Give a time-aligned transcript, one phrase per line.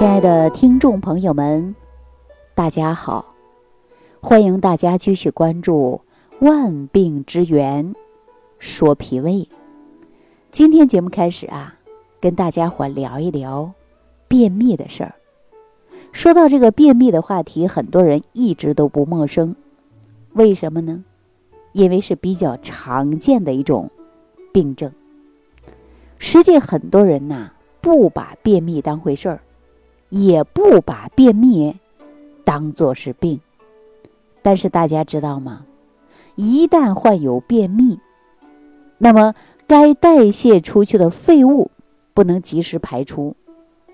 [0.00, 1.76] 亲爱的听众朋友们，
[2.54, 3.34] 大家好！
[4.22, 6.00] 欢迎大家继续关注
[6.46, 7.94] 《万病之源
[8.58, 9.32] 说脾胃》。
[10.50, 11.74] 今天节目开始啊，
[12.18, 13.70] 跟大家伙聊一聊
[14.26, 15.14] 便秘的事儿。
[16.12, 19.54] 说到这个便秘的话题，很多人一直都不陌生。
[20.32, 21.04] 为什么呢？
[21.72, 23.90] 因为是比较常见的一种
[24.50, 24.90] 病症。
[26.16, 29.42] 实际很多人呐，不把便秘当回事儿。
[30.10, 31.74] 也不把便秘
[32.44, 33.40] 当做是病，
[34.42, 35.64] 但是大家知道吗？
[36.34, 37.98] 一旦患有便秘，
[38.98, 39.34] 那么
[39.66, 41.70] 该代谢出去的废物
[42.12, 43.36] 不能及时排出，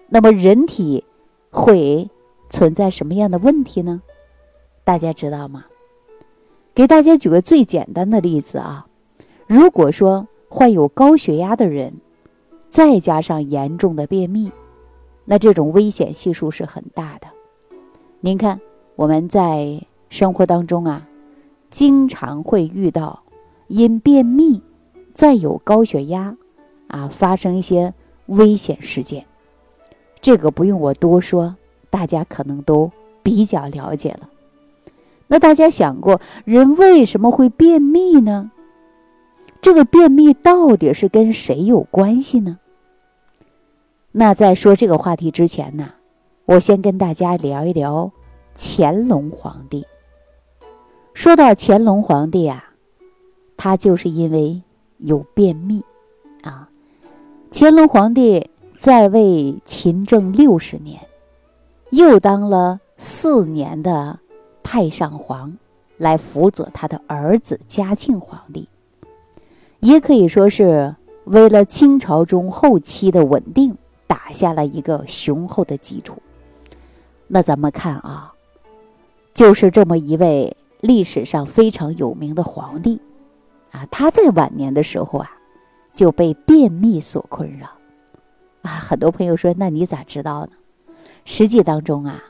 [0.08, 1.04] 那么人体
[1.50, 2.08] 会
[2.48, 4.02] 存在什么样的问题呢？
[4.84, 5.66] 大家知道吗？
[6.74, 8.86] 给大家举个最简单的例子啊，
[9.46, 11.94] 如果说患有高血压的人，
[12.68, 14.52] 再加上严重的便秘。
[15.26, 17.26] 那这种危险系数是很大的。
[18.20, 18.60] 您看，
[18.94, 21.06] 我们在生活当中啊，
[21.68, 23.22] 经常会遇到
[23.66, 24.62] 因便秘
[25.12, 26.36] 再有高血压
[26.86, 27.92] 啊发生一些
[28.26, 29.26] 危险事件。
[30.20, 31.56] 这个不用我多说，
[31.90, 32.90] 大家可能都
[33.22, 34.30] 比较了解了。
[35.26, 38.52] 那大家想过，人为什么会便秘呢？
[39.60, 42.58] 这个便秘到底是跟谁有关系呢？
[44.18, 45.90] 那在说这个话题之前呢，
[46.46, 48.10] 我先跟大家聊一聊
[48.56, 49.84] 乾隆皇帝。
[51.12, 52.64] 说到乾隆皇帝啊，
[53.58, 54.62] 他就是因为
[54.96, 55.84] 有便秘
[56.40, 56.70] 啊。
[57.52, 60.98] 乾隆皇帝在位勤政六十年，
[61.90, 64.18] 又当了四年的
[64.62, 65.54] 太上皇，
[65.98, 68.66] 来辅佐他的儿子嘉庆皇帝，
[69.80, 73.76] 也可以说是为了清朝中后期的稳定。
[74.06, 76.20] 打下了一个雄厚的基础。
[77.26, 78.32] 那咱们看啊，
[79.34, 83.00] 就是这么一位历史上非常有名的皇帝
[83.72, 85.30] 啊，他在晚年的时候啊，
[85.94, 87.66] 就被便秘所困扰
[88.62, 88.70] 啊。
[88.70, 90.52] 很多朋友说，那你咋知道呢？
[91.24, 92.22] 实际当中啊，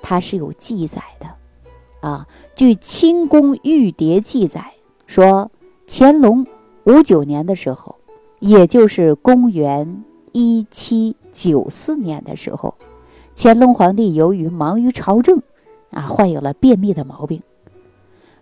[0.00, 2.26] 他是有记载的啊。
[2.56, 4.74] 据《清宫玉牒》记载
[5.06, 5.50] 说，
[5.86, 6.44] 乾隆
[6.84, 7.94] 五九年的时候，
[8.40, 10.04] 也就是公元。
[10.38, 12.74] 一七九四年的时候，
[13.34, 15.40] 乾隆皇帝由于忙于朝政，
[15.90, 17.42] 啊，患有了便秘的毛病，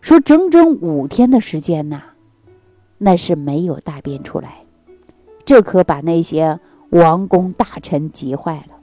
[0.00, 2.02] 说整整五天的时间呐，
[2.98, 4.64] 那是没有大便出来，
[5.44, 6.58] 这可把那些
[6.90, 8.80] 王公大臣急坏了，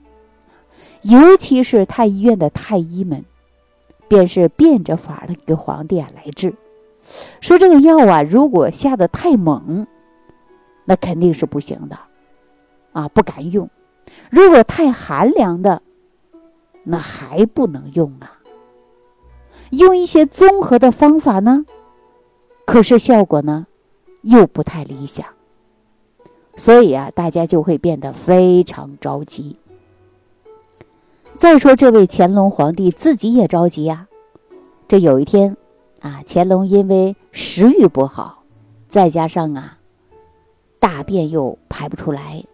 [1.02, 3.26] 尤其是太医院的太医们，
[4.08, 6.54] 便是变着法的给皇帝啊来治，
[7.42, 9.86] 说这个药啊，如果下的太猛，
[10.86, 11.98] 那肯定是不行的。
[12.92, 13.68] 啊，不敢用。
[14.30, 15.82] 如果太寒凉的，
[16.84, 18.38] 那还不能用啊。
[19.70, 21.64] 用一些综合的方法呢，
[22.66, 23.66] 可是效果呢，
[24.20, 25.26] 又不太理想。
[26.56, 29.56] 所以啊，大家就会变得非常着急。
[31.34, 34.06] 再说这位乾隆皇帝自己也着急呀。
[34.86, 35.56] 这有一天
[36.02, 38.44] 啊，乾隆因为食欲不好，
[38.88, 39.78] 再加上啊，
[40.78, 42.44] 大便又排不出来。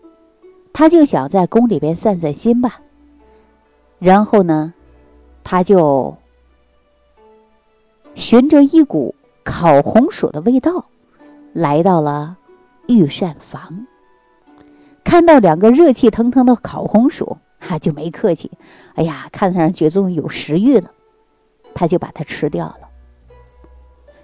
[0.79, 2.81] 他就想在宫里边散散心吧，
[3.99, 4.73] 然后呢，
[5.43, 6.17] 他就
[8.15, 9.13] 循着一股
[9.43, 10.85] 烤红薯的味道，
[11.53, 12.37] 来到了
[12.87, 13.89] 御膳房。
[15.03, 18.53] 看到两个热气腾腾的烤红薯，哈就没客气，
[18.95, 20.93] 哎呀，看上去终于有食欲了，
[21.75, 22.89] 他就把它吃掉了。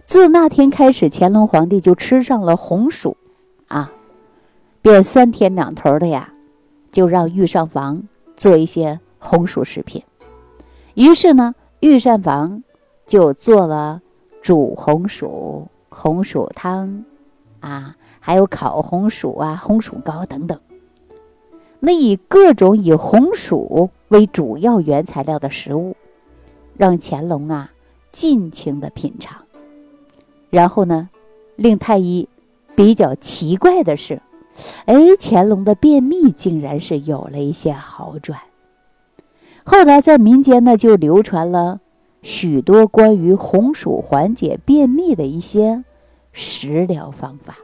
[0.06, 3.16] 自那天开始，乾隆皇帝就吃上了红薯，
[3.66, 3.90] 啊，
[4.80, 6.30] 便三天两头的呀。
[6.94, 8.04] 就让御膳房
[8.36, 10.00] 做一些红薯食品，
[10.94, 12.62] 于是呢，御膳房
[13.04, 14.00] 就做了
[14.40, 17.04] 煮红薯、红薯汤，
[17.58, 20.56] 啊，还有烤红薯啊、红薯糕等等。
[21.80, 25.96] 那以各种以红薯为主要原材料的食物，
[26.76, 27.72] 让乾隆啊
[28.12, 29.36] 尽情的品尝。
[30.48, 31.10] 然后呢，
[31.56, 32.28] 令太医
[32.76, 34.22] 比较奇怪的是。
[34.86, 38.38] 哎，乾隆的便秘竟然是有了一些好转。
[39.64, 41.80] 后来在民间呢，就流传了
[42.22, 45.84] 许多关于红薯缓解便秘的一些
[46.32, 47.56] 食疗方法。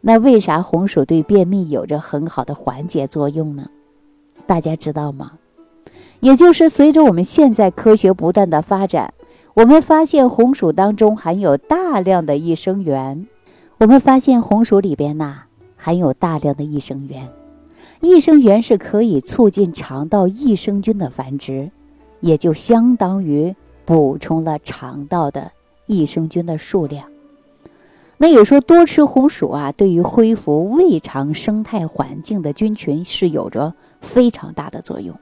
[0.00, 3.68] 那为啥红薯对便秘有着很好的缓解作用呢？
[4.46, 5.32] 大家知道吗？
[6.20, 9.14] 也就是随着我们现在科学不断的发展，
[9.54, 13.28] 我们发现红薯当中含有大量的益生元。
[13.78, 15.44] 我们发现红薯里边呐。
[15.84, 17.28] 含有大量的益生元，
[18.00, 21.72] 益生元是可以促进肠道益生菌的繁殖，
[22.20, 25.50] 也就相当于补充了肠道的
[25.86, 27.08] 益生菌的数量。
[28.16, 35.18] 那也说多吃红薯啊，对于恢复胃肠生态环境的菌群是有着非常大的作用。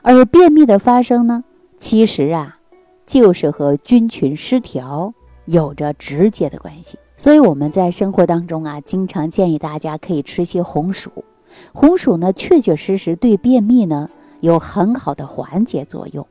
[0.00, 1.44] 而便秘的发生呢，
[1.78, 2.58] 其实啊，
[3.04, 5.12] 就是和菌群失调
[5.44, 6.98] 有着直接的关系。
[7.22, 11.24] 所以我们在生活当中啊，经常建议大家可以吃些红薯。
[11.72, 14.10] 红薯呢，确确实实对便秘呢
[14.40, 16.26] 有很好的缓解作用。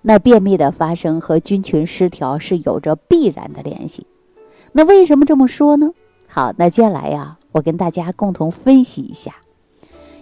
[0.00, 4.06] 那便秘的发生和菌群失调是有着必然的联系。
[4.72, 5.90] 那为什么这么说呢？
[6.26, 9.34] 好，那接下来呀，我跟大家共同分析一下，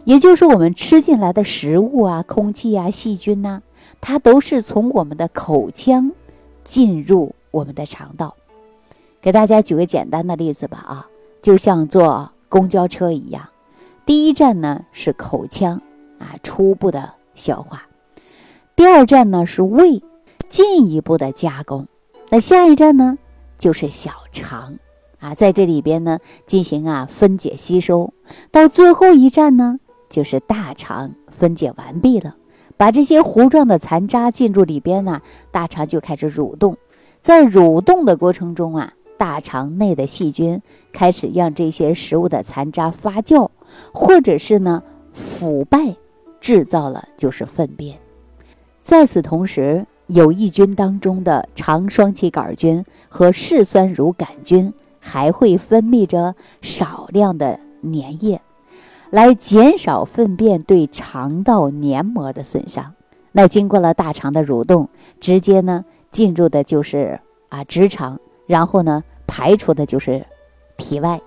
[0.03, 3.63] 也就是我们吃进来的食物啊、空气啊、细菌呐，
[4.01, 6.11] 它都是从我们的口腔
[6.65, 8.35] 进入我们的肠道。
[9.23, 11.07] 给大家举个简单的例子吧，啊，
[11.41, 13.49] 就像坐公交车一样，
[14.05, 15.81] 第一站呢是口腔
[16.19, 17.79] 啊，初步的消化；
[18.75, 20.03] 第二站呢是胃，
[20.49, 21.85] 进一步的加工；
[22.31, 23.17] 那下一站呢？
[23.59, 24.75] 就是小肠
[25.21, 28.13] 啊，在这里边呢进行啊分解吸收，
[28.51, 29.79] 到最后一站呢
[30.11, 32.35] 就是大肠分解完毕了，
[32.77, 35.23] 把这些糊状的残渣进入里边呢，
[35.53, 36.77] 大肠就开始蠕动，
[37.21, 40.61] 在蠕动的过程中啊，大肠内的细菌
[40.93, 43.49] 开始让这些食物的残渣发酵，
[43.95, 44.83] 或者是呢
[45.13, 45.95] 腐败，
[46.41, 47.97] 制造了就是粪便。
[48.81, 49.87] 在此同时。
[50.09, 54.71] 有益菌当中的肠双歧杆菌和嗜酸乳杆菌
[55.01, 58.43] 还会分泌着少量的粘液，
[59.09, 62.93] 来减少粪便对肠道黏膜的损伤。
[63.31, 70.25] 那经过了大肠的蠕动，直接呢进入的就是啊直肠，然后呢排出的就是
[70.77, 71.21] 体外。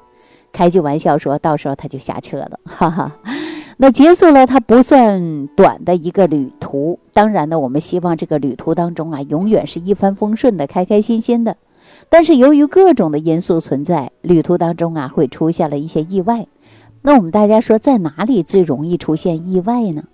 [0.51, 3.11] 开句玩笑说，到时候他就下车了，哈哈。
[3.77, 11.57] 那结束了它不算短的一个旅途，当然呢，我们希望这个旅途当中啊，永远是一帆风顺的、开开心心的。
[12.09, 16.47] 但是由于各种的因素存在，旅途当中啊，会出现了一些意外。
[17.01, 20.05] 那我们大家说，在哪里最容易出现意外呢？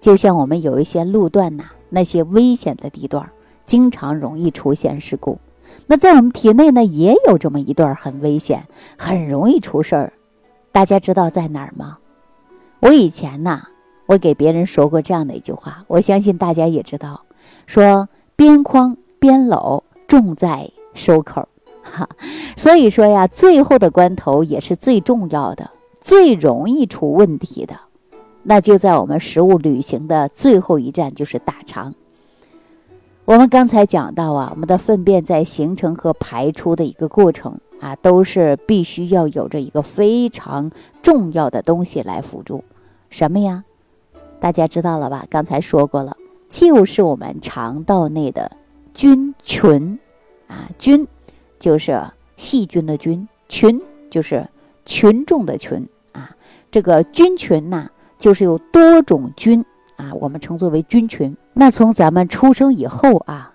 [0.00, 3.26] 就像我们有一些路段呐，那些危险的地段，
[3.64, 5.38] 经常容易出现事故。
[5.86, 8.66] 那在我们体内呢，也有这么一段很危险、
[8.96, 10.12] 很容易出事儿。
[10.70, 11.98] 大家知道在哪儿吗？
[12.80, 13.62] 我以前呢，
[14.06, 17.22] 我给别人说过这样的一句话，我相信大家也知道，
[17.66, 21.48] 说边框边篓重在收口，
[21.82, 22.08] 哈，
[22.56, 25.70] 所以说呀，最后的关头也是最重要的，
[26.00, 27.74] 最容易出问题的，
[28.42, 31.94] 那就在我们食物旅行的最后一站，就是大肠。
[33.28, 37.60] 我们刚才讲到啊，我们的粪便在形成和排出的一个过程。
[37.78, 40.68] 啊，都是必须要有着一个非常
[41.02, 42.64] 重要的东西来辅助，
[43.10, 43.62] 什么呀？
[44.40, 45.26] 大家知道了吧？
[45.28, 46.16] 刚才说过了，
[46.48, 48.50] 就是我们肠道内的
[48.94, 49.96] 菌群
[50.48, 51.06] 啊，菌
[51.60, 52.02] 就是
[52.38, 53.80] 细菌的菌，群
[54.10, 54.44] 就是
[54.86, 56.34] 群众的群啊。
[56.70, 57.88] 这个菌群呢，
[58.18, 59.64] 就是有多种菌
[59.96, 61.36] 啊，我们称作为菌群。
[61.60, 63.54] 那从咱们出生以后啊，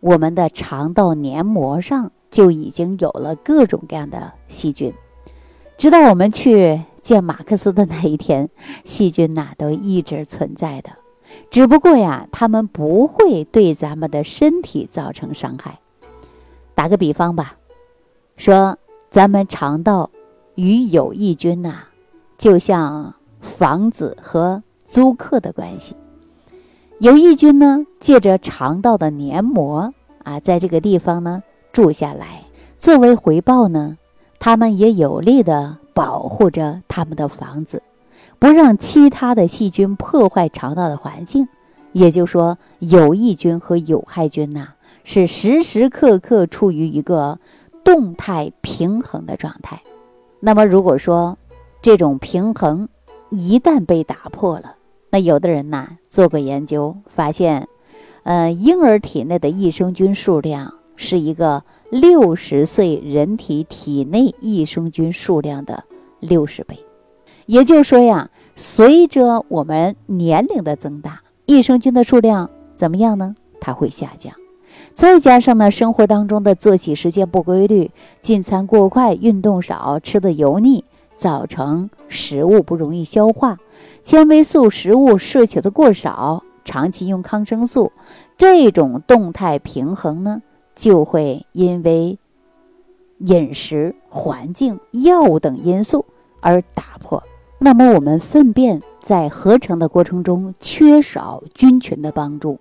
[0.00, 2.10] 我们的肠道黏膜上。
[2.30, 4.94] 就已经有了各种各样的细菌，
[5.76, 8.48] 直到我们去见马克思的那一天，
[8.84, 10.92] 细菌呐都一直存在的，
[11.50, 15.78] 只不过呀，他们不会对咱们的身体造成伤害。
[16.74, 17.56] 打个比方吧，
[18.38, 18.78] 说
[19.10, 20.10] 咱们肠道
[20.54, 21.80] 与有益菌呐，
[22.38, 25.94] 就像房子和租客的关系，
[27.02, 29.92] 有益菌呢借着肠道的黏膜
[30.22, 31.42] 啊，在这个地方呢。
[31.72, 32.44] 住下来，
[32.78, 33.98] 作为回报呢，
[34.38, 37.82] 他们也有力的保护着他们的房子，
[38.38, 41.48] 不让其他的细菌破坏肠道的环境。
[41.90, 44.68] 也就是说，有益菌和有害菌呐，
[45.02, 47.40] 是时时刻刻处于一个
[47.82, 49.82] 动态平衡的状态。
[50.38, 51.36] 那么，如果说
[51.80, 52.88] 这种平衡
[53.30, 54.76] 一旦被打破了，
[55.12, 57.68] 那有的人呐做过研究，发现，
[58.24, 60.74] 呃，婴儿体内的益生菌数量。
[60.94, 65.82] 是一个六十岁人体体内益生菌数量的
[66.20, 66.78] 六十倍，
[67.46, 73.34] 也就是说呀，随着我们年龄的增大，益生菌的数量怎么样呢？
[73.58, 74.32] 它会下降。
[74.92, 77.90] 再加上呢，生活当中的作息时间不规律，
[78.20, 83.58] 进餐过快，运动少，吃的油腻，造成食物不容易消化，
[84.02, 87.92] 纤维素食物摄取的过少，长期用抗生素，
[88.36, 90.42] 这种动态平衡呢？
[90.74, 92.18] 就会因为
[93.18, 96.06] 饮食、环境、药物等因素
[96.40, 97.22] 而打破。
[97.58, 102.58] 那么我们粪便在合成的过程中缺少菌群的帮助，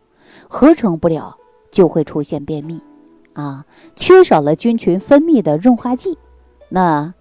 [0.48, 1.38] 合成不了
[1.72, 2.82] 就会出现便秘，
[3.34, 3.66] 啊，
[3.96, 6.18] 缺少了菌群分泌的润滑剂，
[6.70, 7.14] 那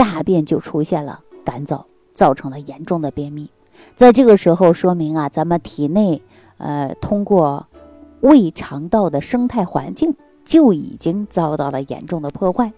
[0.00, 3.50] 大便就出现了干燥，造成了严重的便秘。
[3.96, 6.22] 在这个时候，说明啊，咱们体内
[6.56, 7.66] 呃通过
[8.22, 12.72] 胃肠道的生态环境就已经遭到了严重的破坏。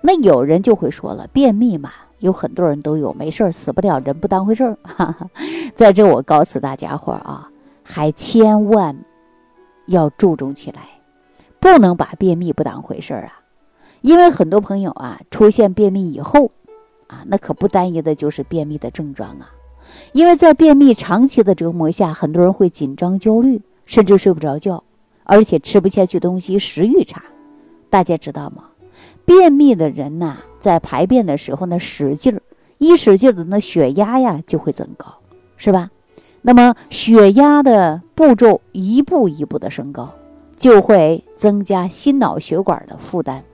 [0.00, 1.92] 那有人就会说了，便秘嘛。
[2.18, 4.76] 有很多人都有，没事儿，死不了，人不当回事儿。
[5.76, 7.48] 在这，我告诉大家伙儿啊，
[7.84, 8.96] 还千万
[9.86, 10.82] 要注重起来，
[11.60, 13.37] 不能把便秘不当回事儿啊。
[14.00, 16.50] 因为很多朋友啊，出现便秘以后
[17.06, 19.50] 啊，那可不单一的就是便秘的症状啊。
[20.12, 24.84] 因为在便秘长期的折磨下，很多人会紧张、焦虑，甚至睡不着觉，
[25.24, 27.22] 而且吃不下去东西，食欲差。
[27.90, 28.64] 大家知道吗？
[29.24, 30.38] 便秘的人呐。
[30.60, 32.42] 在排便的时候呢，使劲儿，
[32.78, 35.06] 一使劲的那血压呀就会增高，
[35.56, 35.90] 是吧？
[36.42, 40.12] 那么血压的步骤一步一步的升高，
[40.56, 43.44] 就会增加心脑血管的负担。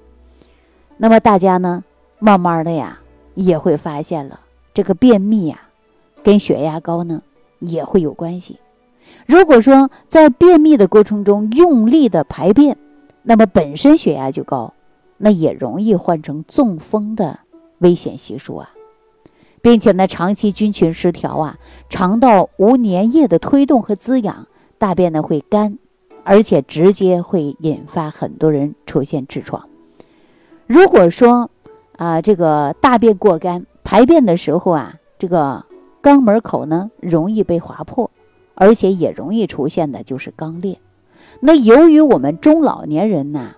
[0.96, 1.84] 那么大家呢，
[2.18, 2.98] 慢慢的呀，
[3.34, 4.40] 也会发现了
[4.72, 5.60] 这个便秘呀，
[6.22, 7.22] 跟血压高呢
[7.58, 8.58] 也会有关系。
[9.26, 12.76] 如果说在便秘的过程中用力的排便，
[13.22, 14.72] 那么本身血压就高。
[15.16, 17.38] 那也容易患成中风的
[17.78, 18.70] 危险系数啊，
[19.62, 21.56] 并且呢，长期菌群失调啊，
[21.88, 25.78] 肠道无粘液的推动和滋养，大便呢会干，
[26.24, 29.66] 而且直接会引发很多人出现痔疮。
[30.66, 31.50] 如果说
[31.96, 35.64] 啊，这个大便过干，排便的时候啊，这个
[36.02, 38.10] 肛门口呢容易被划破，
[38.54, 40.78] 而且也容易出现的就是肛裂。
[41.40, 43.56] 那由于我们中老年人呐。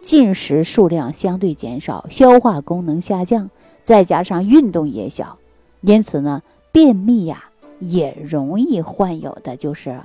[0.00, 3.50] 进食数量相对减少，消化功能下降，
[3.82, 5.38] 再加上运动也小，
[5.80, 6.40] 因此呢，
[6.70, 7.46] 便秘呀
[7.80, 9.98] 也容易患有的就是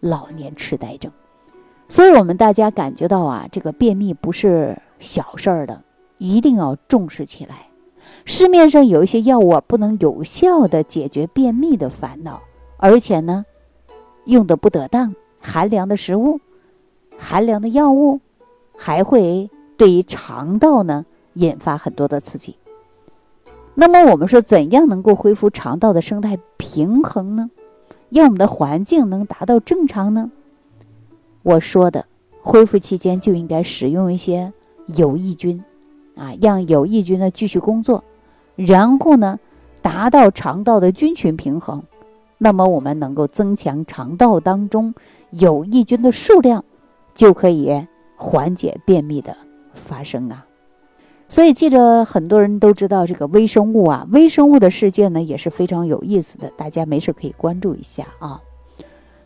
[0.00, 1.12] 老年痴呆症。
[1.88, 5.80] 所以，我们大家感觉到啊，这个便秘不是小事儿的，
[6.18, 7.68] 一定要重视起来。
[8.24, 12.42] 市面上有一些药物啊不能有效的解决便秘的烦恼，
[12.76, 13.44] 而且呢，
[14.24, 16.40] 用的不得当，寒凉的食物、
[17.18, 18.20] 寒凉的药物。
[18.78, 22.58] 还会对于肠道呢引发很多的刺激。
[23.74, 27.50] 那么我们说，怎样能够恢复肠道的生态平衡呢？
[28.10, 30.30] 让我们的环境能达到正常呢？
[31.42, 32.04] 我说的，
[32.42, 34.52] 恢复期间就应该使用一些
[34.88, 35.64] 有益菌，
[36.16, 38.02] 啊，让有益菌呢继续工作，
[38.56, 39.38] 然后呢
[39.80, 41.82] 达到肠道的菌群平衡。
[42.38, 44.94] 那么我们能够增强肠道当中
[45.30, 46.64] 有益菌的数量，
[47.14, 47.86] 就可以。
[48.18, 49.36] 缓解便秘的
[49.74, 50.46] 发生啊，
[51.28, 58.40] 所以记着，很多人都知道这个微生物啊，微生物的世界呢也是非常有意思的，大家没事可以关注一下啊。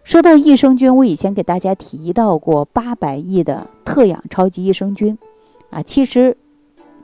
[0.02, 5.16] 说到益生菌，我以前给大家提到过八百亿的特养超级益生菌
[5.70, 6.36] 啊，其实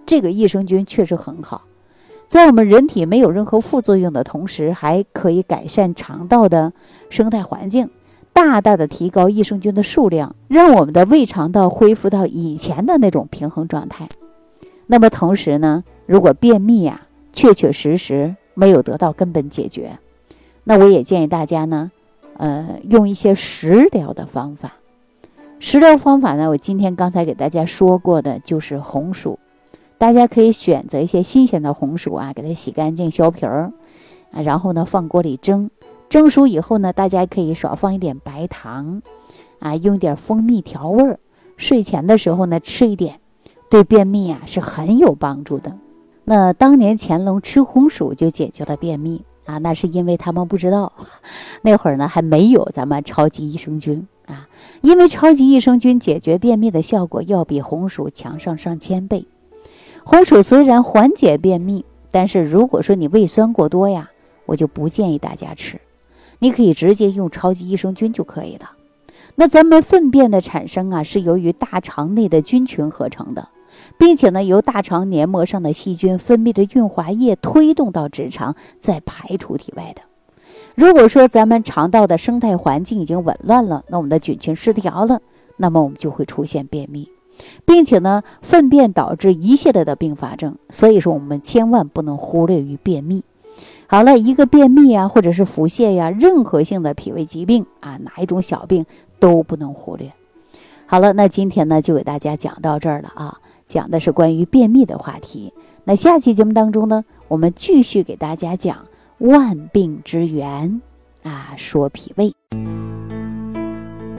[0.07, 1.63] 这个益生菌确实很好，
[2.29, 6.73] 在我们人体没有任何副作用的同时，还可以改善肠道的
[7.11, 7.91] 生态环境。
[8.33, 14.09] 大大的提高益生菌的数量，让我们的胃肠道恢复到以前的那种平衡状态。
[14.87, 19.99] 那么同时呢，如果便秘呀，确确实实没有得到根本解决，
[20.65, 21.91] 那我也建议大家呢，
[22.37, 24.75] 呃，用一些食疗的方法。
[25.59, 29.39] 食疗方法呢，我今天刚才给大家说过的就是红薯，
[29.99, 33.73] 大家可以选择一些新鲜的红薯啊，给它洗干净削皮儿
[34.31, 35.71] 啊，然后呢放锅里蒸。
[36.09, 39.03] 蒸熟以后呢，大家可以少放一点白糖，
[39.59, 41.19] 啊，用点蜂蜜调味儿。
[41.57, 43.19] 睡前的时候呢，吃一点，
[43.71, 45.76] 对便秘啊是很有帮助的。
[46.25, 50.93] 那当年乾隆吃红薯就解决了便秘啊，那是因为他们不知道，
[51.62, 54.47] 那会儿呢还没有咱们超级益生菌啊。
[54.83, 59.26] 因为超级益生菌解决便秘的效果要比红薯强上上千倍。
[60.09, 64.09] 红薯虽然缓解便秘，但是如果说你胃酸过多呀，
[64.45, 65.81] 我就不建议大家吃。
[66.39, 68.71] 你可以直接用超级益生菌就可以了。
[69.35, 73.49] 那咱们粪便的产生啊，是由于大肠内的菌群合成的，
[73.99, 80.03] 并且呢，由大肠黏膜上的细菌分泌的润滑液推动到直肠，再排出体外的。
[80.77, 85.21] 如果说咱们肠道的生态环境已经紊乱了，那我们的菌群失调了，
[85.57, 87.11] 那么我们就会出现便秘，
[87.64, 90.57] 并且呢，粪便导致一系列的并发症。
[90.71, 93.23] 所以说，我们千万不能忽略于便秘。
[93.88, 98.85] 好了，一个便秘啊，或者是腹泻呀，任何性的脾胃疾病啊，哪一种小病
[99.21, 100.12] 都不能忽略。
[100.87, 105.52] 好了，那今天呢就给大家讲到这儿了啊，讲的是关于便秘的话题。
[105.85, 108.87] 那下期节目当中呢，我们继续给大家讲
[109.19, 110.83] 万病之源
[111.23, 112.35] 啊，说脾胃。